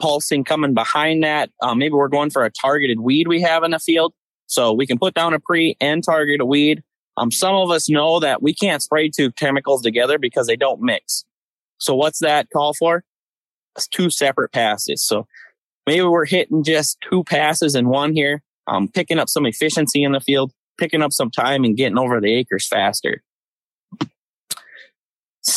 pulsing 0.00 0.44
coming 0.44 0.74
behind 0.74 1.24
that. 1.24 1.50
Um, 1.62 1.78
maybe 1.78 1.94
we're 1.94 2.08
going 2.08 2.30
for 2.30 2.44
a 2.44 2.50
targeted 2.50 3.00
weed 3.00 3.28
we 3.28 3.40
have 3.42 3.62
in 3.62 3.72
the 3.72 3.78
field. 3.78 4.14
So 4.46 4.72
we 4.72 4.86
can 4.86 4.98
put 4.98 5.14
down 5.14 5.34
a 5.34 5.40
pre 5.40 5.76
and 5.80 6.02
target 6.02 6.40
a 6.40 6.46
weed. 6.46 6.82
Um, 7.16 7.30
some 7.30 7.54
of 7.54 7.70
us 7.70 7.90
know 7.90 8.20
that 8.20 8.42
we 8.42 8.54
can't 8.54 8.82
spray 8.82 9.10
two 9.10 9.32
chemicals 9.32 9.82
together 9.82 10.18
because 10.18 10.46
they 10.46 10.56
don't 10.56 10.80
mix. 10.80 11.24
So 11.78 11.94
what's 11.94 12.20
that 12.20 12.48
call 12.50 12.74
for? 12.74 13.04
It's 13.76 13.88
two 13.88 14.10
separate 14.10 14.52
passes. 14.52 15.04
So 15.04 15.26
maybe 15.86 16.02
we're 16.02 16.26
hitting 16.26 16.62
just 16.64 16.98
two 17.08 17.24
passes 17.24 17.74
in 17.74 17.88
one 17.88 18.12
here, 18.14 18.42
um, 18.66 18.88
picking 18.88 19.18
up 19.18 19.28
some 19.28 19.46
efficiency 19.46 20.02
in 20.02 20.12
the 20.12 20.20
field, 20.20 20.52
picking 20.78 21.02
up 21.02 21.12
some 21.12 21.30
time 21.30 21.64
and 21.64 21.76
getting 21.76 21.98
over 21.98 22.20
the 22.20 22.32
acres 22.32 22.66
faster. 22.66 23.22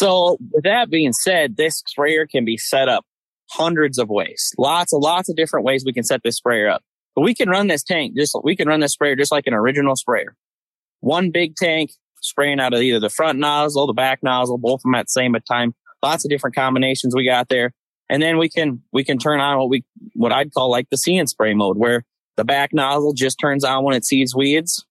So 0.02 0.40
with 0.52 0.64
that 0.64 0.90
being 0.90 1.14
said, 1.14 1.58
this 1.58 1.84
sprayer 1.86 2.26
can 2.26 2.44
be 2.44 2.58
set 2.58 2.90
up 2.90 3.06
hundreds 3.52 4.00
of 4.00 4.10
ways, 4.10 4.52
lots 4.58 4.94
of, 4.94 5.04
lots 5.04 5.30
of 5.30 5.36
different 5.36 5.64
ways 5.64 5.86
we 5.86 5.94
can 5.94 6.04
set 6.04 6.24
this 6.24 6.38
sprayer 6.38 6.68
up. 6.72 6.82
But 7.16 7.22
we 7.22 7.36
can 7.36 7.50
run 7.50 7.68
this 7.68 7.84
tank 7.84 8.16
just, 8.18 8.36
we 8.44 8.56
can 8.56 8.68
run 8.68 8.80
this 8.80 8.94
sprayer 8.94 9.16
just 9.16 9.32
like 9.32 9.46
an 9.46 9.54
original 9.54 9.96
sprayer. 9.96 10.36
One 11.02 11.30
big 11.30 11.56
tank 11.56 11.92
spraying 12.20 12.60
out 12.60 12.74
of 12.74 12.82
either 12.82 13.00
the 13.00 13.12
front 13.12 13.38
nozzle, 13.38 13.86
the 13.86 13.94
back 13.94 14.24
nozzle, 14.24 14.58
both 14.58 14.80
of 14.80 14.84
them 14.84 14.96
at 14.96 15.06
the 15.06 15.12
same 15.12 15.36
time. 15.48 15.76
Lots 16.02 16.26
of 16.26 16.32
different 16.32 16.56
combinations 16.56 17.14
we 17.16 17.24
got 17.24 17.50
there. 17.50 17.72
And 18.10 18.24
then 18.24 18.40
we 18.40 18.50
can, 18.50 18.82
we 18.92 19.04
can 19.04 19.20
turn 19.20 19.40
on 19.40 19.60
what 19.60 19.70
we, 19.70 19.86
what 20.14 20.32
I'd 20.32 20.52
call 20.52 20.72
like 20.72 20.90
the 20.90 20.98
see 20.98 21.16
and 21.20 21.30
spray 21.30 21.54
mode 21.54 21.78
where 21.78 22.06
the 22.38 22.44
back 22.44 22.74
nozzle 22.74 23.14
just 23.14 23.38
turns 23.40 23.64
on 23.64 23.84
when 23.84 23.96
it 23.96 24.06
sees 24.06 24.34
weeds 24.34 24.84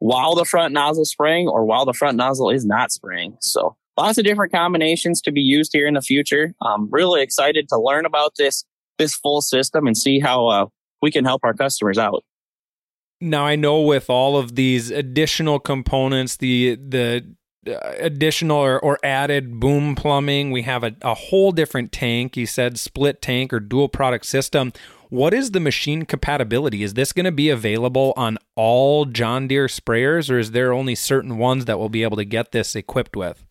while 0.00 0.34
the 0.34 0.44
front 0.44 0.74
nozzle 0.74 1.04
spraying 1.04 1.46
or 1.46 1.64
while 1.64 1.84
the 1.84 1.92
front 1.92 2.16
nozzle 2.16 2.50
is 2.50 2.66
not 2.66 2.90
spraying. 2.90 3.36
So 3.40 3.76
lots 3.96 4.18
of 4.18 4.24
different 4.24 4.52
combinations 4.52 5.20
to 5.22 5.32
be 5.32 5.40
used 5.40 5.72
here 5.72 5.86
in 5.86 5.94
the 5.94 6.02
future. 6.02 6.54
I'm 6.62 6.88
really 6.90 7.22
excited 7.22 7.68
to 7.70 7.78
learn 7.78 8.06
about 8.06 8.34
this, 8.38 8.64
this 8.98 9.14
full 9.14 9.40
system 9.40 9.86
and 9.86 9.96
see 9.96 10.20
how, 10.20 10.46
uh, 10.48 10.66
we 11.02 11.10
can 11.10 11.24
help 11.24 11.42
our 11.44 11.54
customers 11.54 11.98
out. 11.98 12.24
Now 13.20 13.46
I 13.46 13.56
know 13.56 13.80
with 13.80 14.10
all 14.10 14.36
of 14.36 14.54
these 14.56 14.90
additional 14.90 15.58
components, 15.58 16.36
the 16.36 16.76
the 16.76 17.34
uh, 17.66 17.94
additional 17.98 18.58
or, 18.58 18.78
or, 18.78 18.98
added 19.02 19.58
boom 19.58 19.96
plumbing, 19.96 20.52
we 20.52 20.62
have 20.62 20.84
a, 20.84 20.94
a 21.02 21.14
whole 21.14 21.50
different 21.50 21.90
tank. 21.90 22.36
You 22.36 22.46
said 22.46 22.78
split 22.78 23.20
tank 23.20 23.52
or 23.52 23.58
dual 23.58 23.88
product 23.88 24.26
system. 24.26 24.72
What 25.08 25.32
is 25.32 25.52
the 25.52 25.60
machine 25.60 26.04
compatibility? 26.04 26.82
Is 26.82 26.94
this 26.94 27.12
going 27.12 27.24
to 27.24 27.32
be 27.32 27.48
available 27.48 28.12
on 28.16 28.38
all 28.54 29.04
John 29.04 29.48
Deere 29.48 29.66
sprayers, 29.66 30.30
or 30.30 30.38
is 30.38 30.50
there 30.50 30.72
only 30.72 30.94
certain 30.94 31.38
ones 31.38 31.64
that 31.64 31.78
will 31.78 31.88
be 31.88 32.02
able 32.02 32.16
to 32.16 32.24
get 32.24 32.52
this 32.52 32.76
equipped 32.76 33.16
with? 33.16 33.45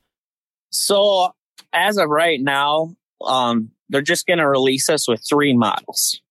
So, 0.76 1.34
as 1.74 1.98
of 1.98 2.10
right 2.10 2.40
now, 2.42 2.96
um, 3.26 3.72
they're 3.90 4.02
just 4.02 4.28
going 4.28 4.40
to 4.40 4.48
release 4.48 4.90
us 4.90 5.08
with 5.08 5.24
three 5.28 5.56
models. 5.56 6.22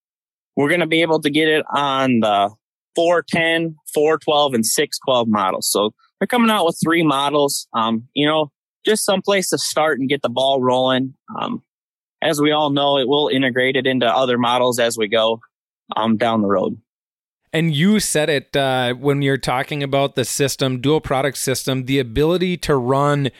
We're 0.57 0.69
going 0.69 0.81
to 0.81 0.87
be 0.87 1.03
able 1.03 1.21
to 1.21 1.31
get 1.31 1.49
it 1.49 1.65
on 1.73 2.21
the 2.21 2.51
410, 2.95 3.77
412, 3.93 4.55
and 4.55 4.67
612 4.67 5.29
models. 5.29 5.71
So 5.71 5.95
they're 6.19 6.27
coming 6.27 6.51
out 6.51 6.65
with 6.67 6.79
three 6.83 7.03
models. 7.03 7.67
Um, 7.73 8.09
you 8.15 8.27
know, 8.27 8.53
just 8.85 9.05
some 9.05 9.23
place 9.23 9.51
to 9.51 9.59
start 9.59 9.99
and 9.99 10.09
get 10.09 10.23
the 10.23 10.29
ball 10.29 10.61
rolling. 10.61 11.15
Um, 11.39 11.63
as 12.23 12.41
we 12.41 12.53
all 12.53 12.71
know, 12.71 12.99
it 12.99 13.09
will 13.09 13.29
integrate 13.29 13.77
it 13.77 13.87
into 13.87 14.07
other 14.07 14.39
models 14.39 14.79
as 14.79 14.97
we 14.97 15.09
go 15.09 15.41
um, 15.97 16.17
down 16.17 16.43
the 16.43 16.49
road. 16.49 16.79
And 17.53 17.75
you 17.75 18.01
said 18.01 18.29
it 18.29 18.57
uh, 18.57 18.95
when 18.95 19.23
you're 19.23 19.39
talking 19.39 19.83
about 19.83 20.17
the 20.17 20.25
system, 20.25 20.81
dual 20.81 21.01
product 21.01 21.39
system, 21.39 21.85
the 21.85 21.99
ability 21.99 22.57
to 22.59 22.75
run 22.75 23.31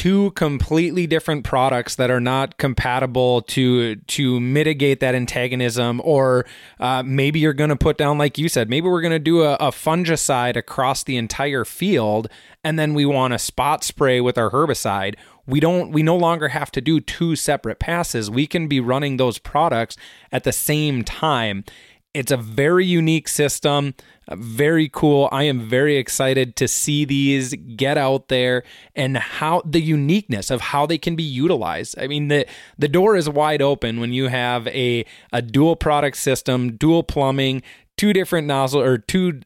two 0.00 0.30
completely 0.30 1.06
different 1.06 1.44
products 1.44 1.96
that 1.96 2.10
are 2.10 2.22
not 2.22 2.56
compatible 2.56 3.42
to 3.42 3.96
to 3.96 4.40
mitigate 4.40 4.98
that 5.00 5.14
antagonism 5.14 6.00
or 6.02 6.46
uh, 6.78 7.02
maybe 7.04 7.38
you're 7.38 7.52
going 7.52 7.68
to 7.68 7.76
put 7.76 7.98
down 7.98 8.16
like 8.16 8.38
you 8.38 8.48
said 8.48 8.70
maybe 8.70 8.88
we're 8.88 9.02
going 9.02 9.12
to 9.12 9.18
do 9.18 9.42
a, 9.42 9.56
a, 9.56 9.70
fungicide 9.70 10.56
across 10.56 11.04
the 11.04 11.18
entire 11.18 11.66
field 11.66 12.30
and 12.64 12.78
then 12.78 12.94
we 12.94 13.04
want 13.04 13.34
a 13.34 13.38
spot 13.38 13.84
spray 13.84 14.20
with 14.20 14.36
our 14.36 14.50
herbicide. 14.50 15.16
We 15.46 15.60
don't 15.60 15.90
we 15.90 16.02
no 16.02 16.16
longer 16.16 16.48
have 16.48 16.70
to 16.72 16.80
do 16.80 17.00
two 17.00 17.36
separate 17.36 17.78
passes. 17.78 18.30
We 18.30 18.46
can 18.46 18.68
be 18.68 18.80
running 18.80 19.16
those 19.16 19.38
products 19.38 19.96
at 20.30 20.44
the 20.44 20.52
same 20.52 21.02
time 21.04 21.64
it's 22.12 22.32
a 22.32 22.36
very 22.36 22.84
unique 22.84 23.28
system, 23.28 23.94
very 24.28 24.88
cool. 24.88 25.28
I 25.30 25.44
am 25.44 25.68
very 25.68 25.96
excited 25.96 26.56
to 26.56 26.66
see 26.66 27.04
these 27.04 27.54
get 27.76 27.96
out 27.98 28.28
there 28.28 28.64
and 28.96 29.16
how 29.16 29.62
the 29.64 29.80
uniqueness 29.80 30.50
of 30.50 30.60
how 30.60 30.86
they 30.86 30.98
can 30.98 31.14
be 31.14 31.22
utilized. 31.22 31.98
I 31.98 32.06
mean, 32.08 32.28
the 32.28 32.46
the 32.78 32.88
door 32.88 33.16
is 33.16 33.28
wide 33.28 33.62
open 33.62 34.00
when 34.00 34.12
you 34.12 34.28
have 34.28 34.66
a 34.68 35.04
a 35.32 35.40
dual 35.40 35.76
product 35.76 36.16
system, 36.16 36.76
dual 36.76 37.02
plumbing, 37.02 37.62
two 37.96 38.12
different 38.12 38.46
nozzle 38.46 38.80
or 38.80 38.98
two 38.98 39.40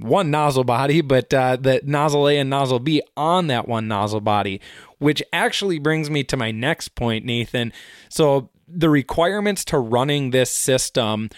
one 0.00 0.30
nozzle 0.30 0.64
body, 0.64 1.00
but 1.00 1.32
uh, 1.34 1.56
the 1.56 1.80
nozzle 1.84 2.28
A 2.28 2.38
and 2.38 2.50
nozzle 2.50 2.78
B 2.78 3.02
on 3.16 3.48
that 3.48 3.68
one 3.68 3.88
nozzle 3.88 4.20
body, 4.20 4.60
which 4.98 5.22
actually 5.32 5.78
brings 5.78 6.08
me 6.08 6.24
to 6.24 6.36
my 6.36 6.50
next 6.50 6.94
point, 6.94 7.24
Nathan. 7.24 7.72
So 8.08 8.50
the 8.68 8.88
requirements 8.88 9.64
to 9.66 9.78
running 9.78 10.30
this 10.30 10.50
system 10.50 11.28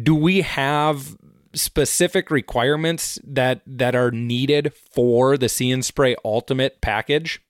do 0.00 0.14
we 0.14 0.42
have 0.42 1.16
specific 1.54 2.30
requirements 2.30 3.18
that 3.24 3.62
that 3.66 3.94
are 3.94 4.10
needed 4.10 4.72
for 4.92 5.36
the 5.38 5.48
See 5.48 5.70
and 5.70 5.84
Spray 5.84 6.16
Ultimate 6.24 6.80
package? 6.80 7.40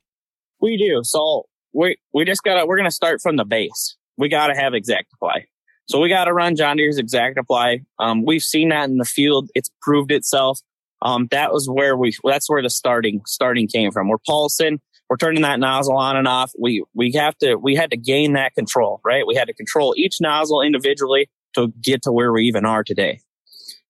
We 0.61 0.77
do. 0.77 1.01
So 1.03 1.45
we 1.73 1.97
we 2.13 2.25
just 2.25 2.43
gotta 2.43 2.67
we're 2.67 2.77
gonna 2.77 2.91
start 2.91 3.21
from 3.23 3.37
the 3.37 3.45
base. 3.45 3.97
We 4.17 4.29
gotta 4.29 4.55
have 4.55 4.73
ExactApply. 4.73 5.45
So 5.87 6.01
we 6.01 6.09
gotta 6.09 6.33
run 6.33 6.57
John 6.57 6.77
Deere's 6.77 6.99
ExactApply. 6.99 7.85
Um, 7.99 8.25
we've 8.25 8.43
seen 8.43 8.71
that 8.71 8.89
in 8.89 8.99
the 8.99 9.05
field. 9.05 9.51
It's 9.55 9.71
proved 9.83 10.11
itself. 10.11 10.61
Um, 11.03 11.29
that 11.31 11.53
was 11.53 11.69
where 11.69 11.97
we 11.97 12.15
that's 12.25 12.49
where 12.49 12.63
the 12.63 12.71
starting 12.71 13.23
starting 13.27 13.69
came 13.69 13.91
from. 13.91 14.09
We're 14.09 14.19
pulsing, 14.27 14.81
we're 15.11 15.17
turning 15.17 15.43
that 15.43 15.61
nozzle 15.61 15.97
on 15.97 16.17
and 16.17 16.29
off. 16.29 16.53
We 16.59 16.85
we 16.95 17.13
have 17.13 17.37
to 17.39 17.57
we 17.57 17.75
had 17.75 17.91
to 17.91 17.97
gain 17.97 18.35
that 18.35 18.55
control, 18.55 19.01
right? 19.05 19.27
We 19.27 19.35
had 19.35 19.49
to 19.49 19.55
control 19.55 19.95
each 19.97 20.17
nozzle 20.21 20.63
individually 20.63 21.29
to 21.55 21.73
get 21.81 22.03
to 22.03 22.13
where 22.13 22.33
we 22.33 22.45
even 22.45 22.65
are 22.65 22.85
today. 22.85 23.21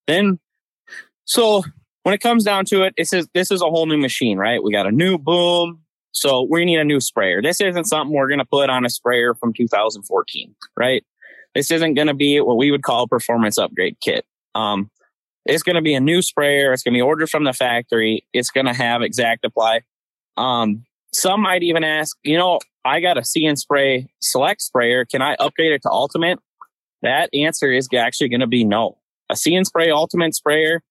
Then, 0.07 0.39
so 1.25 1.63
when 2.03 2.13
it 2.13 2.21
comes 2.21 2.43
down 2.43 2.65
to 2.65 2.83
it, 2.83 2.93
it 2.97 3.07
says 3.07 3.27
this 3.33 3.51
is 3.51 3.61
a 3.61 3.65
whole 3.65 3.85
new 3.85 3.97
machine, 3.97 4.37
right? 4.37 4.63
We 4.63 4.71
got 4.71 4.87
a 4.87 4.91
new 4.91 5.17
boom. 5.17 5.81
So 6.11 6.47
we 6.49 6.63
need 6.63 6.79
a 6.79 6.85
new 6.85 7.01
sprayer. 7.01 7.41
This 7.41 7.59
isn't 7.59 7.85
something 7.85 8.15
we're 8.15 8.29
going 8.29 8.39
to 8.39 8.45
put 8.45 8.69
on 8.69 8.85
a 8.85 8.89
sprayer 8.89 9.33
from 9.33 9.51
2014, 9.51 10.55
right? 10.77 11.03
This 11.53 11.71
isn't 11.71 11.93
going 11.95 12.07
to 12.07 12.13
be 12.13 12.39
what 12.39 12.57
we 12.57 12.71
would 12.71 12.83
call 12.83 13.03
a 13.03 13.07
performance 13.07 13.57
upgrade 13.57 13.97
kit. 14.01 14.25
Um, 14.55 14.89
it's 15.45 15.61
going 15.61 15.75
to 15.75 15.81
be 15.81 15.93
a 15.93 15.99
new 15.99 16.21
sprayer. 16.21 16.71
It's 16.71 16.83
going 16.83 16.93
to 16.93 16.97
be 16.97 17.01
ordered 17.01 17.29
from 17.29 17.43
the 17.43 17.53
factory. 17.53 18.25
It's 18.33 18.49
going 18.49 18.65
to 18.65 18.73
have 18.73 19.01
ExactApply. 19.01 19.81
Um, 20.37 20.85
some 21.13 21.41
might 21.41 21.63
even 21.63 21.83
ask, 21.83 22.17
you 22.23 22.37
know, 22.37 22.59
I 22.83 22.99
got 22.99 23.17
a 23.17 23.45
and 23.45 23.57
Spray 23.57 24.07
select 24.21 24.61
sprayer. 24.61 25.05
Can 25.05 25.21
I 25.21 25.35
upgrade 25.35 25.71
it 25.71 25.81
to 25.83 25.89
ultimate? 25.89 26.39
That 27.05 27.29
answer 27.35 27.71
is 27.71 27.87
actually 27.95 28.29
going 28.29 28.39
to 28.39 28.47
be 28.47 28.63
no. 28.63 28.97
A 29.29 29.35
See 29.35 29.53
and 29.53 29.65
Spray 29.65 29.91
Ultimate 29.91 30.33
sprayer 30.33 30.81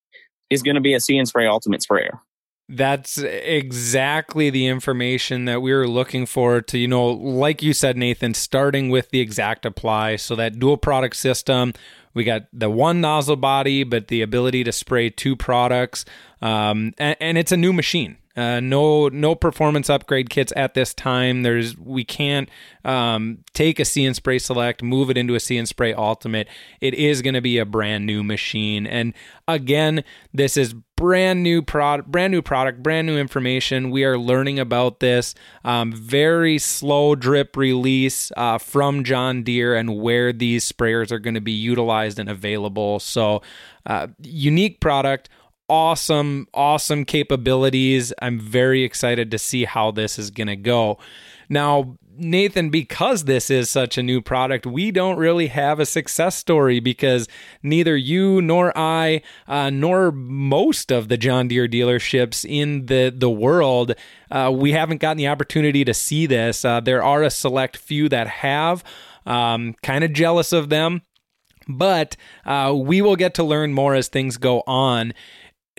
is 0.49 0.62
going 0.62 0.76
to 0.76 0.80
be 0.80 0.94
a 0.94 1.00
See 1.00 1.18
and 1.18 1.26
Spray 1.26 1.49
Ultimate 1.49 1.83
sprayer. 1.83 2.21
That's 2.68 3.18
exactly 3.18 4.49
the 4.49 4.68
information 4.68 5.44
that 5.47 5.61
we 5.61 5.75
were 5.75 5.88
looking 5.88 6.25
for 6.25 6.62
to, 6.62 6.78
you 6.78 6.87
know, 6.87 7.09
like 7.09 7.62
you 7.64 7.75
said, 7.75 7.97
Nathan, 7.97 8.33
starting 8.33 8.90
with 8.90 9.11
the 9.11 9.21
exact 9.21 9.66
apply. 9.66 10.16
So 10.16 10.37
that 10.37 10.61
dual 10.61 10.76
product 10.76 11.16
system, 11.16 11.75
we 12.14 12.23
got 12.23 12.44
the 12.52 12.71
one 12.71 13.00
nozzle 13.00 13.37
body, 13.37 13.83
but 13.83 14.06
the 14.06 14.23
ability 14.23 14.62
to 14.64 14.73
spray 14.73 15.11
two 15.11 15.35
products. 15.35 16.04
Um, 16.40 16.94
and, 16.97 17.16
and, 17.21 17.37
it's 17.37 17.52
a 17.52 17.56
new 17.56 17.73
machine. 17.73 18.18
Uh, 18.36 18.58
no, 18.58 19.08
no 19.08 19.34
performance 19.36 19.88
upgrade 19.88 20.28
kits 20.28 20.52
at 20.56 20.74
this 20.74 20.92
time. 20.92 21.42
There's 21.42 21.78
we 21.78 22.04
can't 22.04 22.48
um, 22.84 23.38
take 23.52 23.78
a 23.78 23.84
See 23.84 24.04
and 24.04 24.16
Spray 24.16 24.40
Select, 24.40 24.82
move 24.82 25.08
it 25.08 25.16
into 25.16 25.36
a 25.36 25.40
See 25.40 25.56
and 25.56 25.68
Spray 25.68 25.94
Ultimate. 25.94 26.48
It 26.80 26.94
is 26.94 27.22
going 27.22 27.34
to 27.34 27.40
be 27.40 27.58
a 27.58 27.64
brand 27.64 28.06
new 28.06 28.24
machine. 28.24 28.88
And 28.88 29.14
again, 29.46 30.02
this 30.32 30.56
is 30.56 30.74
brand 30.96 31.42
new 31.44 31.62
product, 31.62 32.10
brand 32.10 32.32
new 32.32 32.42
product, 32.42 32.82
brand 32.82 33.06
new 33.06 33.18
information. 33.18 33.90
We 33.90 34.04
are 34.04 34.18
learning 34.18 34.58
about 34.58 34.98
this. 34.98 35.36
Um, 35.64 35.92
very 35.92 36.58
slow 36.58 37.14
drip 37.14 37.56
release 37.56 38.32
uh, 38.36 38.58
from 38.58 39.04
John 39.04 39.44
Deere 39.44 39.76
and 39.76 40.00
where 40.00 40.32
these 40.32 40.70
sprayers 40.70 41.12
are 41.12 41.18
going 41.20 41.34
to 41.34 41.40
be 41.40 41.52
utilized 41.52 42.18
and 42.18 42.28
available. 42.28 42.98
So, 42.98 43.42
uh, 43.86 44.08
unique 44.22 44.80
product 44.80 45.28
awesome, 45.68 46.47
awesome 46.52 47.04
capabilities. 47.04 48.12
I'm 48.21 48.38
very 48.38 48.83
excited 48.83 49.30
to 49.30 49.38
see 49.38 49.64
how 49.64 49.90
this 49.90 50.18
is 50.18 50.30
going 50.30 50.49
to 50.49 50.56
go. 50.56 50.99
Now, 51.49 51.97
Nathan, 52.16 52.71
because 52.71 53.25
this 53.25 53.50
is 53.50 53.68
such 53.68 53.99
a 53.99 54.02
new 54.02 54.21
product, 54.21 54.66
we 54.66 54.90
don't 54.90 55.16
really 55.16 55.49
have 55.49 55.80
a 55.80 55.87
success 55.87 56.37
story 56.37 56.78
because 56.80 57.28
neither 57.62 57.97
you 57.97 58.40
nor 58.40 58.76
I, 58.76 59.23
uh, 59.49 59.71
nor 59.71 60.12
most 60.12 60.92
of 60.92 61.09
the 61.09 61.16
John 61.16 61.49
Deere 61.49 61.68
dealerships 61.68 62.49
in 62.49 62.87
the 62.87 63.12
the 63.14 63.30
world, 63.30 63.94
uh, 64.30 64.52
we 64.54 64.73
haven't 64.73 65.00
gotten 65.00 65.16
the 65.16 65.28
opportunity 65.28 65.85
to 65.85 65.94
see 65.94 66.26
this. 66.26 66.64
Uh, 66.64 66.80
there 66.80 67.02
are 67.02 67.23
a 67.23 67.30
select 67.30 67.76
few 67.76 68.09
that 68.09 68.28
have. 68.28 68.85
Um, 69.26 69.75
kind 69.83 70.04
of 70.04 70.12
jealous 70.12 70.52
of 70.52 70.68
them, 70.68 71.00
but 71.66 72.14
uh, 72.44 72.75
we 72.76 73.00
will 73.00 73.16
get 73.16 73.33
to 73.35 73.42
learn 73.42 73.73
more 73.73 73.94
as 73.94 74.09
things 74.09 74.37
go 74.37 74.62
on 74.66 75.14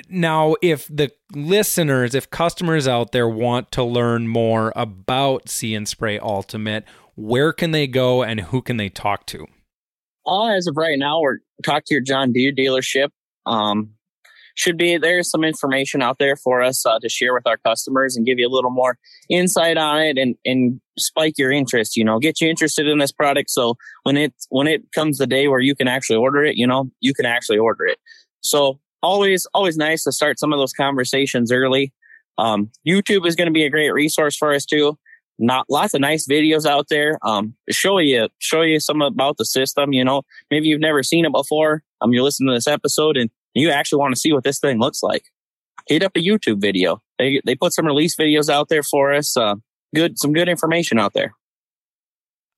now 0.10 0.56
if 0.62 0.88
the 0.88 1.12
listeners 1.34 2.16
if 2.16 2.30
customers 2.30 2.88
out 2.88 3.12
there 3.12 3.28
want 3.28 3.72
to 3.72 3.84
learn 3.84 4.28
more 4.28 4.74
about 4.76 5.50
see 5.50 5.74
and 5.74 5.88
spray 5.88 6.20
ultimate 6.20 6.84
where 7.16 7.54
can 7.54 7.72
they 7.72 7.88
go 7.88 8.24
and 8.24 8.42
who 8.42 8.62
can 8.62 8.78
they 8.78 8.90
talk 8.90 9.26
to? 9.28 9.48
Uh, 10.28 10.48
as 10.48 10.68
of 10.68 10.76
right 10.76 11.00
now 11.00 11.22
we're 11.22 11.38
talk 11.64 11.86
to 11.86 11.94
your 11.94 12.04
john 12.04 12.32
deere 12.32 12.52
dealership. 12.52 13.10
Um, 13.46 13.92
should 14.56 14.78
be 14.78 14.98
there's 14.98 15.30
some 15.30 15.44
information 15.44 16.02
out 16.02 16.18
there 16.18 16.38
for 16.38 16.62
us 16.62 16.86
uh, 16.86 16.98
to 17.00 17.10
share 17.10 17.34
with 17.34 17.46
our 17.46 17.58
customers 17.58 18.16
and 18.16 18.26
give 18.26 18.40
you 18.40 18.48
a 18.48 18.50
little 18.50 18.72
more 18.72 18.98
insight 19.30 19.78
on 19.78 20.02
it 20.02 20.18
and 20.18 20.36
and 20.46 20.80
spike 20.98 21.38
your 21.38 21.52
interest 21.52 21.96
you 21.98 22.04
know 22.04 22.20
get 22.20 22.42
you 22.42 22.50
interested 22.50 22.88
in 22.88 22.98
this 22.98 23.12
product. 23.12 23.50
So 23.50 23.78
when 24.04 24.18
it 24.18 24.34
when 24.50 24.68
it 24.68 24.92
comes 24.94 25.18
the 25.18 25.28
day 25.28 25.48
where 25.48 25.60
you 25.60 25.76
can 25.76 25.88
actually 25.88 26.18
order 26.18 26.44
it 26.44 26.58
you 26.58 26.68
know 26.68 26.90
you 27.00 27.14
can 27.14 27.26
actually 27.26 27.60
order 27.60 27.86
it. 27.86 27.98
So 28.42 28.80
always 29.06 29.48
always 29.54 29.78
nice 29.78 30.04
to 30.04 30.12
start 30.12 30.40
some 30.40 30.52
of 30.52 30.60
those 30.60 30.74
conversations 30.74 31.52
early. 31.52 31.94
Um, 32.38 32.72
YouTube 32.86 33.26
is 33.26 33.36
going 33.36 33.48
to 33.48 33.54
be 33.54 33.64
a 33.64 33.70
great 33.70 33.92
resource 33.92 34.36
for 34.36 34.54
us 34.54 34.66
too. 34.66 34.98
Not 35.38 35.66
lots 35.70 35.94
of 35.94 36.02
nice 36.02 36.28
videos 36.28 36.66
out 36.66 36.88
there. 36.90 37.20
Um, 37.22 37.56
show 37.70 38.00
you 38.00 38.30
show 38.40 38.62
you 38.62 38.80
some 38.80 39.02
about 39.02 39.38
the 39.38 39.46
system. 39.46 39.94
You 39.94 40.04
know, 40.04 40.24
maybe 40.50 40.68
you've 40.68 40.82
never 40.82 41.04
seen 41.04 41.26
it 41.26 41.32
before. 41.32 41.84
Um, 42.02 42.14
you're 42.14 42.24
listening 42.24 42.50
to 42.50 42.56
this 42.56 42.68
episode 42.68 43.18
and 43.18 43.30
you 43.54 43.70
actually 43.70 44.00
want 44.00 44.14
to 44.14 44.20
see 44.20 44.34
what 44.34 44.44
this 44.44 44.60
thing 44.60 44.80
looks 44.80 45.04
like. 45.04 45.26
Hit 45.88 46.04
up 46.04 46.14
a 46.16 46.20
YouTube 46.20 46.60
video. 46.60 47.02
They 47.20 47.42
they 47.46 47.56
put 47.56 47.74
some 47.74 47.86
release 47.86 48.16
videos 48.16 48.50
out 48.50 48.70
there 48.70 48.84
for 48.84 49.14
us. 49.14 49.38
Uh, 49.38 49.56
good 49.94 50.18
some 50.18 50.34
good 50.34 50.50
information 50.50 51.00
out 51.00 51.14
there. 51.14 51.34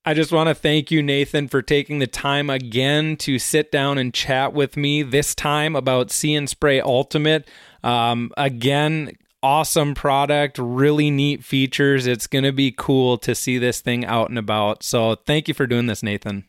I 0.08 0.14
just 0.14 0.32
want 0.32 0.48
to 0.48 0.56
thank 0.56 0.90
you, 0.90 1.04
Nathan, 1.04 1.50
for 1.50 1.62
taking 1.62 2.00
the 2.00 2.08
time 2.08 2.50
again 2.50 3.18
to 3.18 3.38
sit 3.38 3.74
down 3.74 3.98
and 3.98 4.14
chat 4.14 4.54
with 4.54 4.78
me, 4.78 5.04
this 5.04 5.36
time 5.36 5.76
about 5.76 6.12
See 6.12 6.34
and 6.34 6.50
Spray 6.50 6.80
Ultimate. 6.80 7.46
Um, 7.84 8.32
again, 8.38 9.18
awesome 9.44 9.94
product, 9.96 10.60
really 10.60 11.12
neat 11.12 11.44
features. 11.44 12.08
It's 12.08 12.26
going 12.26 12.46
to 12.46 12.54
be 12.54 12.72
cool 12.72 13.18
to 13.18 13.36
see 13.36 13.58
this 13.58 13.82
thing 13.82 14.06
out 14.06 14.30
and 14.30 14.40
about. 14.40 14.82
So 14.82 15.16
thank 15.16 15.50
you 15.50 15.54
for 15.54 15.68
doing 15.68 15.88
this, 15.88 16.02
Nathan. 16.02 16.46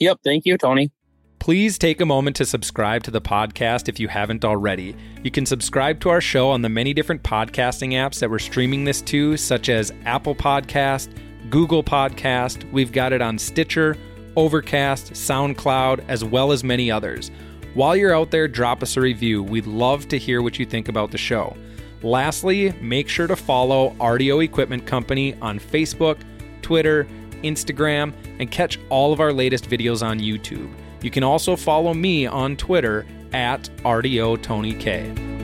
Yep. 0.00 0.18
Thank 0.22 0.44
you, 0.44 0.58
Tony. 0.58 0.92
Please 1.38 1.78
take 1.78 2.02
a 2.02 2.06
moment 2.06 2.36
to 2.36 2.44
subscribe 2.44 3.04
to 3.04 3.10
the 3.10 3.22
podcast 3.22 3.88
if 3.88 3.98
you 3.98 4.08
haven't 4.08 4.44
already. 4.44 4.94
You 5.22 5.30
can 5.30 5.46
subscribe 5.46 5.98
to 6.00 6.10
our 6.10 6.20
show 6.20 6.50
on 6.50 6.60
the 6.60 6.68
many 6.68 6.92
different 6.92 7.22
podcasting 7.22 7.92
apps 7.92 8.18
that 8.18 8.28
we're 8.28 8.38
streaming 8.38 8.84
this 8.84 9.00
to, 9.02 9.38
such 9.38 9.70
as 9.70 9.94
Apple 10.04 10.34
Podcast, 10.34 11.08
Google 11.50 11.82
Podcast. 11.82 12.70
We've 12.72 12.92
got 12.92 13.12
it 13.12 13.22
on 13.22 13.38
Stitcher, 13.38 13.96
Overcast, 14.36 15.12
SoundCloud, 15.12 16.04
as 16.08 16.24
well 16.24 16.52
as 16.52 16.62
many 16.62 16.90
others. 16.90 17.30
While 17.74 17.96
you're 17.96 18.14
out 18.14 18.30
there, 18.30 18.48
drop 18.48 18.82
us 18.82 18.96
a 18.96 19.00
review. 19.00 19.42
We'd 19.42 19.66
love 19.66 20.08
to 20.08 20.18
hear 20.18 20.42
what 20.42 20.58
you 20.58 20.66
think 20.66 20.88
about 20.88 21.10
the 21.10 21.18
show. 21.18 21.56
Lastly, 22.02 22.72
make 22.80 23.08
sure 23.08 23.26
to 23.26 23.36
follow 23.36 23.90
RDO 23.98 24.44
Equipment 24.44 24.86
Company 24.86 25.34
on 25.40 25.58
Facebook, 25.58 26.18
Twitter, 26.62 27.06
Instagram, 27.42 28.12
and 28.38 28.50
catch 28.50 28.78
all 28.88 29.12
of 29.12 29.20
our 29.20 29.32
latest 29.32 29.68
videos 29.68 30.06
on 30.06 30.18
YouTube. 30.18 30.72
You 31.02 31.10
can 31.10 31.22
also 31.22 31.56
follow 31.56 31.94
me 31.94 32.26
on 32.26 32.56
Twitter 32.56 33.06
at 33.32 33.68
RDO 33.84 34.42
Tony 34.42 34.74
K. 34.74 35.37